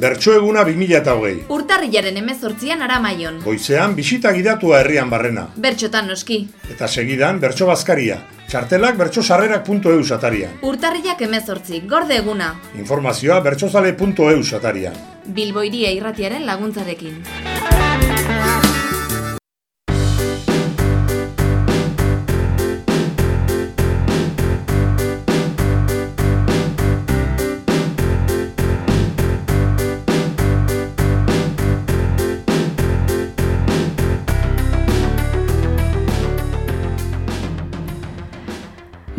Bertso 0.00 0.32
eguna 0.32 0.62
2008. 0.64 1.42
Urtarrilaren 1.52 2.16
emezortzian 2.16 2.80
aramaion. 2.86 3.42
Goizean 3.44 3.92
bisita 3.98 4.32
gidatua 4.32 4.78
herrian 4.80 5.10
barrena. 5.12 5.42
Bertxotan 5.60 6.08
noski. 6.08 6.38
Eta 6.72 6.88
segidan 6.88 7.40
bertso 7.42 7.68
bazkaria. 7.68 8.16
Txartelak 8.48 8.96
bertsosarrerak.eu 8.96 10.00
satarian. 10.02 10.56
Urtarrilak 10.64 11.20
emezortzi, 11.28 11.82
gorde 11.92 12.16
eguna. 12.22 12.54
Informazioa 12.80 13.42
bertsozale.eu 13.44 14.40
satarian. 14.42 14.96
Bilboiria 15.26 15.92
irratiaren 15.92 16.48
laguntzarekin. 16.48 17.20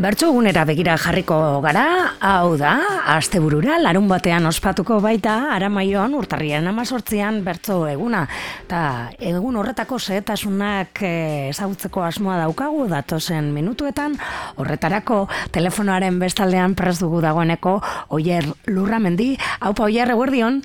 Bertso 0.01 0.31
egunera 0.31 0.63
begira 0.65 0.95
jarriko 0.97 1.35
gara, 1.61 1.83
hau 2.25 2.55
da, 2.57 2.71
asteburura 3.13 3.75
larun 3.77 4.07
batean 4.09 4.47
ospatuko 4.49 4.95
baita, 5.03 5.35
aramaion 5.53 6.15
urtarrian 6.17 6.65
amazortzian 6.71 7.37
bertso 7.45 7.75
eguna. 7.85 8.23
Ta 8.65 9.11
egun 9.21 9.59
horretako 9.61 9.99
zehetasunak 10.01 11.03
eh, 11.05 11.51
ezagutzeko 11.51 12.01
asmoa 12.07 12.39
daukagu, 12.39 12.87
datozen 12.89 13.51
minutuetan, 13.53 14.17
horretarako 14.57 15.27
telefonoaren 15.53 16.17
bestaldean 16.23 16.73
prez 16.73 16.95
dugu 16.97 17.21
dagoeneko, 17.21 17.75
oier 18.09 18.49
lurramendi, 18.73 19.35
haupa 19.59 19.85
oier 19.85 20.15
eguerdion? 20.15 20.63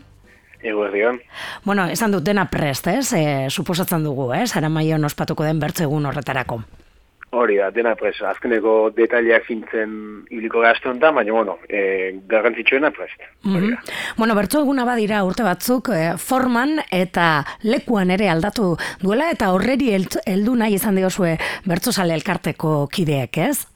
Eguerdion. 0.65 1.21
Bueno, 1.69 1.85
esan 1.93 2.17
dut 2.17 2.25
dena 2.25 2.49
prest, 2.49 2.89
ez? 2.89 3.13
E, 3.13 3.53
suposatzen 3.53 4.09
dugu, 4.09 4.31
ez? 4.33 4.49
Aramaion 4.57 5.05
ospatuko 5.13 5.45
den 5.45 5.61
bertso 5.61 5.85
egun 5.91 6.09
horretarako. 6.09 6.63
Hori 7.37 7.59
da, 7.61 7.69
dena 7.75 7.93
prest. 7.99 8.23
Azkeneko 8.25 8.75
detaileak 8.97 9.45
fintzen 9.45 9.93
hiliko 10.33 10.63
gazten 10.65 11.01
da, 11.03 11.11
baina, 11.13 11.35
bueno, 11.37 11.59
e, 11.69 12.17
garrantzitsuena 12.31 12.91
prest. 12.97 13.29
Hori 13.45 13.75
da. 13.75 13.81
Bueno, 14.17 14.37
bertso 14.39 14.63
eguna 14.65 14.87
badira 14.89 15.23
urte 15.29 15.45
batzuk 15.47 15.93
e, 15.93 16.03
forman 16.17 16.79
eta 16.91 17.45
lekuan 17.67 18.15
ere 18.17 18.31
aldatu 18.33 18.75
duela 19.03 19.31
eta 19.35 19.53
horreri 19.53 19.93
heldu 19.97 20.57
nahi 20.57 20.81
izan 20.81 20.97
diozue 20.97 21.37
bertso 21.69 21.93
sale 21.93 22.17
elkarteko 22.17 22.87
kideek, 22.93 23.43
ez? 23.51 23.76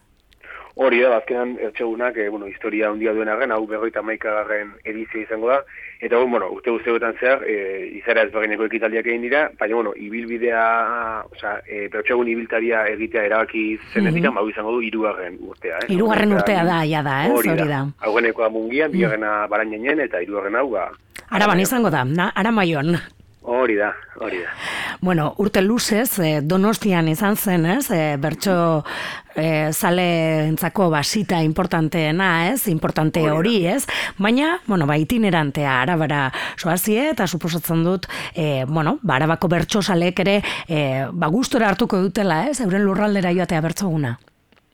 Hori 0.76 1.00
da, 1.02 1.16
azkenan 1.16 1.56
ertxegunak, 1.58 2.16
e, 2.16 2.28
bueno, 2.28 2.46
historia 2.46 2.90
handia 2.90 3.12
duen 3.12 3.28
arren, 3.28 3.50
hau 3.50 3.66
berroita 3.66 4.02
maikagarren 4.06 4.70
edizio 4.84 5.20
izango 5.20 5.50
da, 5.50 5.58
eta 6.00 6.20
bueno, 6.22 6.48
urte 6.54 6.70
guztiegotan 6.70 7.16
zehar, 7.18 7.42
e, 7.42 7.90
izara 7.98 8.22
ezberdineko 8.28 8.68
ekitaldiak 8.70 9.06
egin 9.10 9.26
dira, 9.26 9.42
baina, 9.58 9.74
bueno, 9.80 9.92
ibilbidea, 9.96 10.64
oza, 11.30 11.58
e, 11.66 11.88
bertxegun 11.92 12.30
ibiltaria 12.30 12.86
egitea 12.94 13.26
erabaki 13.26 13.64
zenetik, 13.92 14.24
mm 14.24 14.36
-hmm. 14.36 14.50
izango 14.50 14.72
du 14.72 14.82
irugarren 14.82 15.38
urtea. 15.40 15.78
Eh? 15.78 15.94
Irugarren 15.94 16.32
urtea 16.32 16.64
da, 16.64 16.82
ja 16.86 17.02
da, 17.02 17.24
ez? 17.26 17.32
Hori 17.32 17.56
da. 17.56 17.86
Haugenekoa 17.98 18.48
mungian, 18.48 18.90
mm. 18.90 18.92
bigarrena 18.92 19.46
barainen 19.46 20.00
eta 20.00 20.22
irugarren 20.22 20.56
hau, 20.56 20.70
ba... 20.70 20.90
Araban 21.30 21.60
izango 21.60 21.90
da, 21.90 22.04
na, 22.04 22.32
aramaion. 22.34 22.96
Hori 23.42 23.74
da, 23.74 23.94
hori 24.20 24.42
da. 24.42 24.50
Bueno, 25.00 25.30
urte 25.40 25.62
luzez, 25.64 26.18
eh, 26.20 26.40
donostian 26.44 27.08
izan 27.08 27.36
zen, 27.36 27.64
ez? 27.64 27.90
Eh, 27.90 28.18
bertso 28.20 28.84
eh, 29.34 29.72
zale 29.72 30.04
entzako 30.44 30.90
basita 30.92 31.40
importanteena, 31.42 32.50
ez? 32.50 32.68
Importante 32.68 33.22
hori, 33.30 33.64
ez? 33.66 33.86
Baina, 34.18 34.58
bueno, 34.66 34.86
ba, 34.86 34.98
itinerantea 35.00 35.80
arabara 35.80 36.26
soazie, 36.56 37.10
eta 37.14 37.26
suposatzen 37.26 37.82
dut, 37.82 38.10
eh, 38.34 38.66
bueno, 38.68 38.98
ba, 39.00 39.16
arabako 39.16 39.48
bertso 39.48 39.80
salek 39.80 40.20
ere, 40.20 40.42
eh, 40.68 41.06
ba, 41.10 41.32
gustora 41.32 41.70
hartuko 41.72 41.96
dutela, 41.96 42.46
ez? 42.50 42.60
Euren 42.60 42.84
lurraldera 42.84 43.32
joatea 43.32 43.64
bertsoguna. 43.64 44.18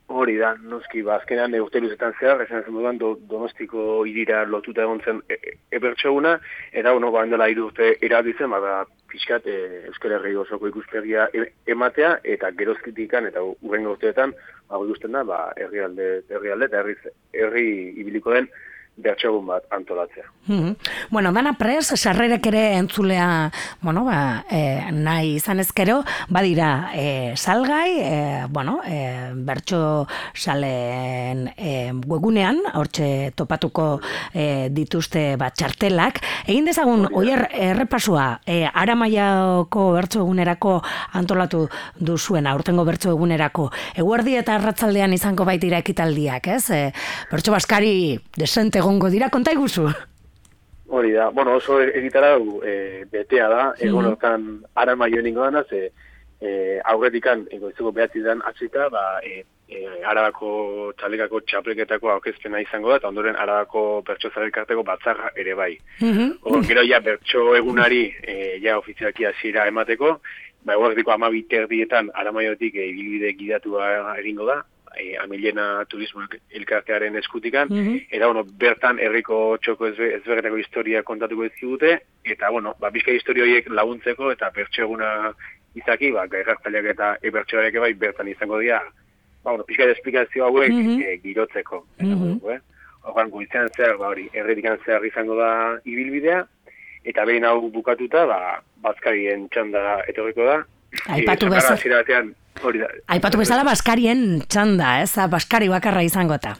Hori 0.09 0.37
da, 0.39 0.53
noski, 0.63 1.01
ba, 1.03 1.17
azkenean 1.17 1.55
e, 1.55 1.59
luzetan 1.59 2.13
zehar, 2.21 2.43
esan 2.45 2.63
zen 2.63 2.77
dudan, 2.77 2.99
do, 2.99 3.17
donostiko 3.27 4.05
irira 4.07 4.45
lotuta 4.47 4.85
egon 4.85 5.01
zen 5.03 5.19
e, 5.29 5.35
e, 5.35 5.55
ebertxoguna, 5.75 6.37
eta, 6.71 6.93
bueno, 6.93 7.11
ba, 7.11 7.25
endela 7.27 7.49
iru 7.51 7.67
urte 7.67 7.97
erabitzen, 8.07 8.53
ba, 8.55 8.61
da, 8.63 8.77
pixkat, 9.11 9.49
e, 9.51 9.83
Euskal 9.91 10.15
Herri 10.15 10.37
osoko 10.39 10.71
ikuspegia 10.71 11.27
e, 11.35 11.49
ematea, 11.75 12.21
eta 12.23 12.53
gerozkitikan, 12.55 13.27
eta 13.27 13.43
urren 13.49 13.91
urteetan, 13.91 14.37
ba, 14.71 14.79
ikusten 14.87 15.19
da, 15.19 15.25
ba, 15.27 15.41
herrialde, 15.59 16.23
herrialde, 16.31 16.71
eta 16.71 16.85
herri, 16.85 16.97
herri 17.43 17.67
ibiliko 18.05 18.37
den, 18.39 18.47
bertxogun 18.97 19.47
bat 19.47 19.65
antolatzea. 19.71 20.25
Mm 20.47 20.75
Bueno, 21.11 21.33
dana 21.33 21.53
prez, 21.59 21.93
sarrerek 21.95 22.47
ere 22.47 22.77
entzulea, 22.77 23.51
bueno, 23.81 24.05
ba, 24.05 24.45
e, 24.51 24.91
nahi 24.93 25.37
izan 25.37 25.61
ezkero, 25.63 26.01
badira 26.29 26.91
e, 26.95 27.37
salgai, 27.37 27.91
e, 28.01 28.47
bueno, 28.51 28.81
e, 28.85 29.31
bertxo 29.47 30.07
salen 30.35 31.47
e, 31.57 31.93
webunean, 32.07 32.61
hortxe 32.75 33.33
topatuko 33.39 34.01
e, 34.35 34.69
dituzte 34.75 35.37
bat 35.41 35.55
txartelak. 35.57 36.21
Egin 36.47 36.67
dezagun, 36.69 37.07
oier, 37.15 37.47
errepasua, 37.53 38.41
e, 38.47 38.65
aramaiako 38.67 39.87
bertxo 39.97 40.25
egunerako 40.25 40.81
antolatu 41.15 41.67
duzuena, 41.99 42.53
aurtengo 42.53 42.85
bertxo 42.89 43.15
egunerako. 43.15 43.71
Eguerdi 43.95 44.37
eta 44.43 44.59
arratzaldean 44.59 45.15
izango 45.17 45.47
baitira 45.49 45.81
ekitaldiak, 45.85 46.51
ez? 46.59 46.65
E, 46.71 46.83
bertxo 47.31 47.55
baskari 47.55 48.19
desente 48.37 48.83
egongo 48.87 49.11
dira, 49.11 49.31
konta 49.35 49.51
iguzu? 49.51 49.89
Hori 50.87 51.11
da, 51.13 51.31
bueno, 51.35 51.57
oso 51.59 51.81
egitara 51.83 52.37
e, 52.63 53.05
betea 53.11 53.49
da, 53.51 53.63
mm 53.75 53.89
egon 53.89 54.07
hortan 54.13 54.45
ara 54.79 54.95
maio 54.95 55.23
ningo 55.23 55.43
dana, 55.43 55.65
ze 55.69 55.91
e, 56.41 56.79
aurretikan, 56.93 57.43
ego 57.51 57.73
izuko 57.73 57.91
behatzi 57.93 58.23
dan 58.23 58.43
atzita, 58.47 58.87
ba, 58.95 59.03
e, 59.27 59.43
e, 59.67 59.83
arabako 60.07 60.93
txalekako 61.01 61.41
txapleketako 61.51 62.13
aukezpena 62.15 62.63
izango 62.63 62.93
da, 62.93 63.01
eta 63.01 63.11
ondoren 63.11 63.35
arabako 63.35 64.05
bertso 64.07 64.31
zarekarteko 64.31 64.87
batzarra 64.87 65.33
ere 65.35 65.59
bai. 65.59 65.73
Mm 66.01 66.13
-hmm. 66.13 66.63
gero 66.69 66.87
ja 66.87 67.01
bertso 67.01 67.57
egunari 67.57 68.15
e, 68.23 68.61
ja 68.63 68.79
ofizialki 68.79 69.27
hasiera 69.27 69.67
emateko, 69.67 70.21
ba, 70.63 70.79
eguerdiko 70.79 71.11
amabiter 71.11 71.67
dietan 71.67 72.11
aramaiotik 72.15 72.77
e, 72.77 72.87
ibilbide 72.95 73.35
gidatua 73.35 74.15
egingo 74.21 74.47
da, 74.47 74.63
e, 74.97 75.17
amilena 75.21 75.85
turismo 75.89 76.25
elkartearen 76.51 77.17
eskutikan, 77.23 77.69
mm 77.71 77.97
eta 78.17 78.27
bueno, 78.27 78.45
bertan 78.61 78.99
herriko 79.03 79.59
txoko 79.63 79.89
ezberdineko 79.93 80.59
historia 80.61 81.03
kontatuko 81.03 81.47
dizkigute, 81.49 81.99
eta 82.25 82.51
bueno, 82.51 82.75
ba, 82.81 82.91
bizka 82.91 83.13
historia 83.13 83.45
horiek 83.45 83.69
laguntzeko 83.71 84.31
eta 84.33 84.51
bertxeguna 84.55 85.11
izaki, 85.77 86.13
ba, 86.13 86.27
gairartzaileak 86.33 86.93
eta 86.95 87.17
ebertxearek 87.23 87.81
bai 87.83 87.93
bertan 87.95 88.29
izango 88.33 88.61
dira, 88.63 88.81
ba, 89.45 89.51
bueno, 89.51 89.65
bizka 89.69 89.91
esplikazio 89.93 90.47
hauek 90.47 90.73
mm 90.73 91.21
girotzeko. 91.23 91.85
Eta, 91.99 92.09
mm 92.15 92.39
-hmm. 92.41 92.61
Horban, 93.07 93.31
guitzen 93.31 93.69
zer, 93.77 93.97
ba, 93.97 94.09
hori, 94.09 94.29
erredikan 94.33 94.79
zer 94.85 95.05
izango 95.07 95.37
da 95.37 95.79
ibilbidea, 95.85 96.47
eta 97.05 97.25
behin 97.25 97.45
hau 97.45 97.71
bukatuta, 97.71 98.25
ba, 98.27 98.39
bazkarien 98.83 99.49
txanda 99.49 100.03
etorriko 100.11 100.47
da. 100.49 100.57
Aipatu 101.09 101.51
bezala. 101.53 102.23
Hori 102.65 102.81
da. 102.81 102.89
Aipatu 103.13 103.39
bezala 103.39 103.67
Baskarien 103.69 104.41
txanda, 104.49 105.01
ez? 105.03 105.13
Baskari 105.31 105.69
bakarra 105.69 106.03
izango 106.07 106.39
eta. 106.39 106.55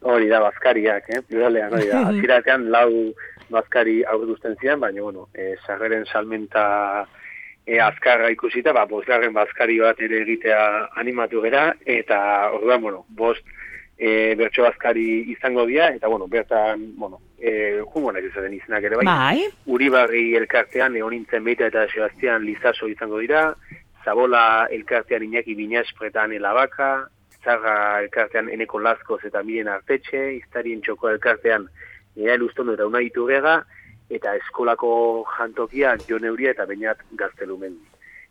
Hori 0.00 0.30
da, 0.30 0.40
Baskariak, 0.40 1.10
eh? 1.12 1.20
Pluralean, 1.28 1.74
hori 1.76 1.90
da. 1.90 2.00
Aziratean 2.12 2.70
lau 2.72 3.12
Baskari 3.50 4.00
aurruzten 4.08 4.56
ziren, 4.60 4.80
baina, 4.80 5.02
bueno, 5.02 5.28
e, 5.34 5.54
sarreren 5.66 6.06
salmenta 6.06 7.06
e, 7.66 7.78
azkarra 7.82 8.30
ikusita, 8.32 8.72
ba, 8.72 8.86
bosgarren 8.90 9.34
Baskari 9.36 9.78
bat 9.82 10.00
ere 10.00 10.22
egitea 10.22 10.60
animatu 11.02 11.42
gera, 11.44 11.70
eta, 11.84 12.20
orduan, 12.56 12.80
bueno, 12.86 13.04
bost 13.08 13.44
e, 14.00 14.34
bertso 14.34 14.64
Baskari 14.64 15.30
izango 15.30 15.66
dira, 15.68 15.90
eta, 15.92 16.08
bueno, 16.08 16.26
bertan, 16.26 16.86
bueno, 16.96 17.20
e, 17.38 17.82
humonak 17.84 18.24
izaten 18.24 18.54
izenak 18.56 18.86
ere, 18.88 18.96
bai. 18.96 19.04
bai. 19.06 19.42
Uribarri 19.66 20.24
elkartean, 20.40 20.96
eonintzen 20.96 21.44
beita 21.44 21.68
eta 21.68 21.84
Sebastian 21.92 22.46
Lizaso 22.48 22.88
izango 22.88 23.20
dira, 23.20 23.50
Zabola 24.04 24.68
elkartean 24.72 25.26
Iñaki 25.28 25.54
Binaspretan 25.58 26.32
elabaka, 26.32 27.10
Zarra 27.44 28.00
elkartean 28.00 28.48
Eneko 28.48 28.80
Laskoz 28.80 29.20
eta 29.28 29.42
Miren 29.44 29.68
Artetxe, 29.68 30.32
Iztarien 30.38 30.80
Txoko 30.80 31.12
elkartean 31.12 31.68
Ea 32.16 32.34
Elustono 32.40 32.72
eta 32.72 32.88
Unaitu 32.88 33.28
Gega, 33.28 33.60
eta 34.08 34.32
eskolako 34.40 34.90
jantokia 35.36 35.94
Jon 36.08 36.24
Euria 36.24 36.56
eta 36.56 36.64
Beñat 36.64 37.04
Gaztelumen. 37.20 37.76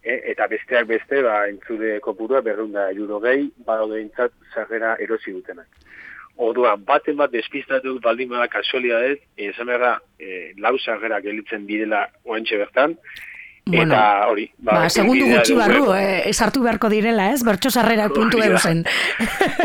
E, 0.03 0.15
eta 0.31 0.47
besteak 0.47 0.87
beste, 0.87 1.21
ba, 1.25 1.41
entzude 1.51 1.97
kopurua 2.03 2.41
berrunda 2.41 2.87
juro 2.95 3.19
gehi, 3.23 3.49
badaude 3.67 3.99
entzat 4.01 4.31
zarrera 4.53 4.95
erosi 5.03 5.33
dutenak. 5.35 5.67
Orduan, 6.39 6.85
baten 6.87 7.17
bat 7.19 7.33
despistatu 7.35 7.97
baldin 8.03 8.29
bada 8.31 8.47
kasualia 8.47 9.01
ez, 9.09 9.17
esan 9.49 9.67
berra, 9.67 9.97
e, 10.19 10.53
lau 10.57 10.77
zarrera 10.79 11.19
gelitzen 11.25 11.65
bidela 11.67 12.05
oantxe 12.23 12.61
bertan, 12.61 12.95
Bueno, 13.65 13.93
eta 13.93 14.27
hori. 14.27 14.45
Ba, 14.57 14.71
ba 14.73 14.89
segundu 14.89 15.27
gutxi 15.29 15.55
barru, 15.57 15.93
eh, 15.93 16.29
esartu 16.29 16.63
beharko 16.63 16.89
direla, 16.89 17.29
ez? 17.33 17.43
Bertxosarrera 17.45 18.07
puntu 18.09 18.41
eusen. 18.41 18.81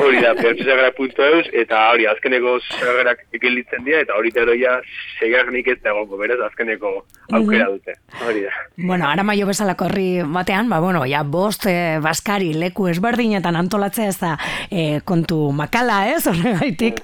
Hori 0.00 0.20
da, 0.20 0.35
bertxosarrera 0.43 0.91
puntu 0.96 1.25
eus, 1.25 1.46
eta 1.52 1.81
hori, 1.93 2.06
azkeneko 2.11 2.58
sarrerak 2.75 3.25
ekelditzen 3.38 3.85
dira, 3.87 4.02
eta 4.05 4.19
hori 4.19 4.32
teroia 4.35 4.76
seigarnik 5.19 5.70
ez 5.73 5.79
dago, 5.85 6.05
beraz, 6.20 6.41
azkeneko 6.50 6.93
aukera 7.32 7.70
dute. 7.73 7.96
Hori 8.26 8.44
da. 8.44 8.52
Bueno, 8.76 9.08
ara 9.08 9.25
maio 9.25 9.49
bezalako 9.49 9.88
horri 9.88 10.08
batean, 10.37 10.69
ba, 10.69 10.81
bueno, 10.85 11.05
ja, 11.08 11.23
bost 11.25 11.67
eh, 11.70 11.99
baskari 12.05 12.52
leku 12.61 12.88
ezberdinetan 12.93 13.56
antolatzea 13.56 14.11
ez 14.12 14.19
da 14.20 14.35
eh, 14.70 15.00
kontu 15.05 15.49
makala, 15.56 16.02
ez, 16.12 16.26
horregaitik. 16.31 17.00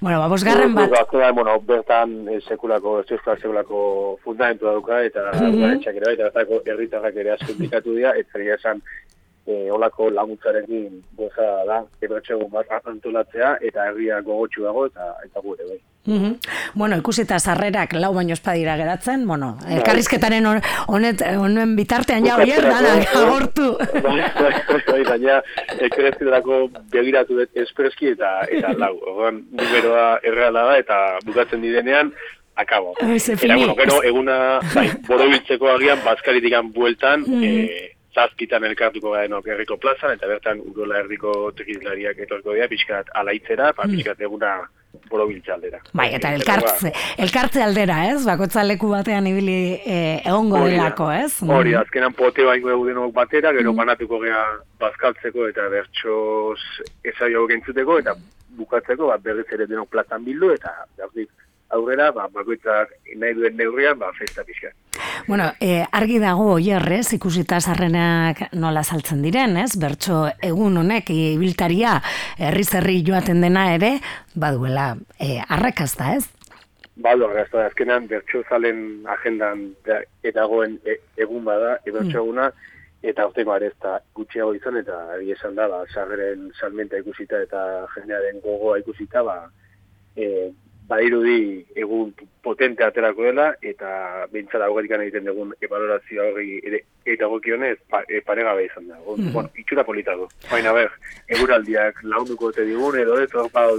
Bueno, 0.00 0.20
ba, 0.22 0.30
bosgarren 0.30 0.78
bat. 0.78 0.94
Azkena, 1.02 1.32
bueno, 1.34 1.58
bertan 1.66 2.16
eh, 2.30 2.40
sekulako, 2.46 3.00
euskal 3.02 3.40
sekulako 3.40 3.82
fundamentu 4.22 4.70
dauka, 4.70 5.02
eta 5.02 5.32
mm 5.34 5.52
-hmm. 5.52 5.90
ere, 5.96 6.14
eta 6.14 6.25
bertako 6.26 6.62
herritarrak 6.66 7.16
ere 7.24 7.36
asko 7.36 7.52
indikatu 7.56 7.96
dira, 7.96 8.14
eta 8.20 8.44
esan, 8.58 8.82
e, 9.46 9.70
olako 9.70 10.10
laguntzarekin 10.10 11.02
goza 11.18 11.48
da, 11.68 11.82
ebatxegun 12.02 12.50
bat 12.52 12.70
antolatzea, 12.84 13.56
eta 13.68 13.90
herria 13.90 14.20
gogotxu 14.26 14.66
dago, 14.66 14.86
eta 14.90 15.12
eta 15.24 15.44
gure 15.44 15.68
bai. 15.68 15.78
Mm 16.06 16.34
Bueno, 16.76 16.98
ikusita 17.00 17.38
sarrerak 17.40 17.94
lau 17.96 18.12
baino 18.14 18.34
espadira 18.34 18.76
geratzen, 18.76 19.26
bueno, 19.26 19.56
bai. 19.62 19.78
elkarrizketaren 19.78 20.46
honet, 20.46 21.22
honen 21.40 21.74
bitartean 21.76 22.26
ja 22.26 22.36
oier, 22.36 22.62
dana, 22.62 22.92
agortu. 23.22 23.70
Bai, 24.06 24.20
bai, 24.90 25.02
baina, 25.08 25.40
elkarrizketarako 25.78 26.58
begiratu 26.92 27.40
dut 27.40 27.62
espreski 27.64 28.12
eta, 28.12 28.32
eta 28.50 28.74
lau. 28.76 28.92
Ogan, 29.14 29.40
numeroa 29.56 30.18
erreala 30.22 30.66
da, 30.68 30.76
eta 30.84 30.98
bukatzen 31.24 31.64
didenean, 31.64 32.12
akabo. 32.56 32.94
Eta, 33.00 33.56
bueno, 33.56 33.74
gero, 33.78 34.00
eguna, 34.02 34.38
bai, 34.74 34.88
borobiltzeko 35.08 35.68
agian, 35.74 36.00
bazkaritikan 36.04 36.72
bueltan, 36.72 37.26
mm 37.26 37.42
-hmm 37.42 37.92
zazkitan 38.16 38.64
elkartuko 38.70 39.12
gara 39.12 39.26
denok 39.28 39.50
herriko 39.52 39.76
plazan, 39.80 40.16
eta 40.16 40.28
bertan 40.30 40.62
urola 40.70 41.02
herriko 41.02 41.34
tekizlariak 41.58 42.24
etorko 42.24 42.56
dira, 42.56 42.68
pixkat 42.72 43.12
alaitzera, 43.20 43.72
pa, 43.76 43.86
mm. 43.86 43.96
pixkat 43.96 44.22
eguna 44.28 44.52
borobiltza 45.10 45.54
aldera. 45.54 45.82
Bai, 45.98 46.08
eta 46.16 46.32
elkartze, 46.38 46.92
elkartze 47.26 47.62
aldera, 47.62 47.98
ez? 48.12 48.22
Bakotza 48.26 48.64
leku 48.64 48.88
batean 48.94 49.28
ibili 49.28 49.56
eh, 49.76 50.22
egongo 50.22 50.62
delako, 50.64 51.10
ez? 51.12 51.32
Hori, 51.44 51.74
mm. 51.74 51.82
azkenan 51.82 52.16
pote 52.16 52.46
baino 52.48 52.72
egu 52.72 52.88
denok 52.88 53.12
batera, 53.18 53.52
gero 53.58 53.74
mm. 53.74 53.82
banatuko 53.82 54.22
gea 54.24 54.42
bazkaltzeko 54.80 55.50
eta 55.52 55.68
bertxos 55.72 56.60
ezaio 57.12 57.44
gentzuteko, 57.52 58.00
eta 58.04 58.16
bukatzeko, 58.56 59.12
bat 59.12 59.24
berriz 59.24 59.48
ere 59.52 59.68
denok 59.68 59.92
plazan 59.92 60.24
bildu, 60.24 60.54
eta 60.56 60.72
berdik 60.96 61.28
aurrera, 61.74 62.10
ba, 62.14 62.28
bakoitzak 62.32 62.92
nahi 63.16 63.34
duen 63.34 63.56
neurrian, 63.56 63.98
ba, 63.98 64.12
festa 64.18 64.44
pixka. 64.44 64.70
Bueno, 65.26 65.50
e, 65.60 65.82
argi 65.92 66.18
dago 66.22 66.52
oierrez, 66.54 67.06
ikusita 67.16 67.58
sarrenak 67.60 68.46
nola 68.54 68.84
saltzen 68.84 69.22
diren, 69.24 69.56
ez? 69.60 69.72
Bertso 69.80 70.26
egun 70.44 70.78
honek 70.82 71.10
ibiltaria 71.10 71.96
herri 72.38 72.64
zerri 72.64 73.02
joaten 73.06 73.42
dena 73.42 73.68
ere, 73.74 73.96
baduela 74.34 74.94
e, 75.18 75.40
arrakazta, 75.42 76.14
ez? 76.16 76.24
Badu, 76.96 77.26
arrakazta, 77.26 77.66
azkenan 77.66 78.06
bertso 78.08 78.44
zalen 78.48 79.04
agendan 79.16 79.68
edagoen 80.24 80.78
e, 80.86 81.00
egun 81.20 81.44
bada, 81.44 81.76
ebertso 81.84 82.14
mm. 82.14 82.22
eguna, 82.22 82.50
eta 83.06 83.26
orteko 83.28 83.52
arezta 83.52 83.98
gutxiago 84.16 84.54
izan, 84.56 84.78
eta 84.80 84.96
esan 85.34 85.58
da, 85.58 85.68
ba, 85.70 85.82
sarren 85.92 86.48
salmenta 86.58 86.98
ikusita 87.02 87.42
eta 87.44 87.60
jendearen 87.94 88.40
gogoa 88.44 88.78
ikusita, 88.80 89.22
ba, 89.26 89.36
e, 90.16 90.48
badirudi 90.88 91.64
egun 91.74 92.12
potente 92.42 92.84
aterako 92.84 93.26
dela, 93.28 93.48
eta 93.62 94.26
bintzat 94.32 94.62
augarikan 94.62 95.02
egiten 95.04 95.26
dugun 95.28 95.54
ebalorazio 95.60 96.28
hori 96.32 96.60
ere, 96.62 96.82
eta 97.06 97.26
gokionez 97.30 97.76
pa, 97.90 98.02
e, 98.08 98.20
paregabe 98.26 98.66
izan 98.66 98.88
da. 98.88 98.96
Mm 98.96 99.14
-hmm. 99.14 99.32
Bueno, 99.32 99.50
itxura 99.56 99.84
polita 99.84 100.14
du. 100.14 100.28
Baina 100.50 100.72
ber, 100.72 100.90
eguraldiak 101.28 102.02
launduko 102.02 102.52
te 102.52 102.64
digun, 102.64 102.98
edo 102.98 103.18
ez, 103.20 103.30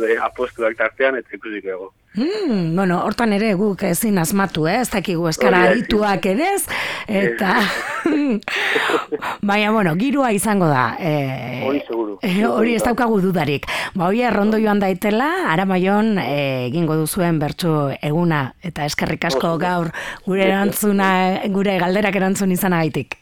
de 0.01 0.17
apostuak 0.21 0.77
tartean, 0.77 1.15
ez 1.15 1.25
ikusik 1.33 1.65
ego. 1.65 1.93
Mm, 2.17 2.75
bueno, 2.75 3.03
hortan 3.05 3.33
ere 3.33 3.51
guk 3.53 3.83
ezin 3.85 4.17
asmatu, 4.17 4.65
eh? 4.67 4.79
ez 4.81 4.89
dakigu 4.89 5.27
eskara 5.29 5.59
adituak 5.69 6.25
ere 6.25 6.47
ez, 6.55 6.63
eta... 7.07 7.59
Baina, 9.47 9.69
bueno, 9.71 9.93
girua 9.99 10.31
izango 10.33 10.65
da. 10.65 10.95
Eh, 10.99 11.61
hori 11.67 11.83
seguru. 11.85 12.17
Eh, 12.25 12.41
hori 12.47 12.73
ez 12.73 12.81
daukagu 12.81 13.19
dudarik. 13.21 13.67
Ba, 13.93 14.07
hori 14.07 14.23
errondo 14.25 14.57
joan 14.57 14.81
daitela, 14.81 15.29
ara 15.51 15.67
maion 15.69 16.15
eh, 16.23 16.65
egingo 16.71 16.97
duzuen 16.97 17.37
bertsu 17.39 17.75
eguna, 18.01 18.41
eta 18.65 18.89
eskerrik 18.89 19.29
asko 19.29 19.53
gaur 19.61 19.91
gure 20.25 20.47
erantzuna, 20.47 21.11
gure 21.53 21.77
galderak 21.83 22.17
erantzun 22.17 22.55
izanagaitik. 22.55 23.16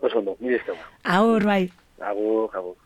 Oso 0.00 0.18
ondo, 0.18 0.36
nire 0.40 0.62
Aur, 1.04 1.44
bai. 1.44 1.70
Agur, 2.00 2.50
agur. 2.54 2.76